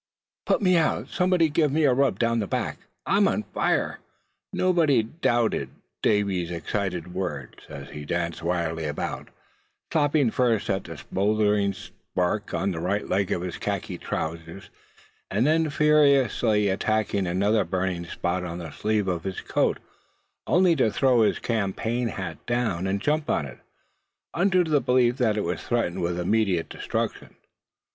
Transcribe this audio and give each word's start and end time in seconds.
"PUT 0.47 0.63
me 0.63 0.77
out! 0.77 1.09
somebody 1.09 1.47
give 1.47 1.71
me 1.71 1.83
a 1.83 1.93
rub 1.93 2.17
down 2.17 2.39
the 2.39 2.47
back! 2.47 2.79
I'm 3.05 3.27
on 3.27 3.43
fire!" 3.43 3.99
Nobody 4.51 5.03
doubted 5.03 5.69
Davy's 6.01 6.49
excited 6.49 7.13
words, 7.13 7.65
as 7.69 7.91
he 7.91 8.03
danced 8.03 8.41
wildly 8.41 8.85
about, 8.85 9.27
slapping 9.91 10.31
first 10.31 10.71
at 10.71 10.89
a 10.89 10.97
smouldering 10.97 11.73
spark 11.73 12.51
on 12.51 12.71
the 12.71 12.79
right 12.79 13.07
leg 13.07 13.31
of 13.31 13.43
his 13.43 13.57
khaki 13.59 13.99
trousers; 13.99 14.71
and 15.29 15.45
then 15.45 15.69
furiously 15.69 16.67
attacking 16.67 17.27
another 17.27 17.63
burning 17.63 18.05
spot 18.05 18.43
on 18.43 18.57
the 18.57 18.71
sleeve 18.71 19.07
of 19.07 19.23
his 19.23 19.41
coat; 19.41 19.77
only 20.47 20.75
to 20.77 20.89
throw 20.91 21.21
his 21.21 21.37
campaign 21.37 22.07
hat 22.07 22.43
down, 22.47 22.87
and 22.87 23.01
jump 23.01 23.29
on 23.29 23.45
it, 23.45 23.59
under 24.33 24.63
the 24.63 24.81
belief 24.81 25.17
that 25.17 25.37
it 25.37 25.43
was 25.43 25.61
threatened 25.61 26.01
with 26.01 26.19
immediate 26.19 26.69
destruction. 26.69 27.35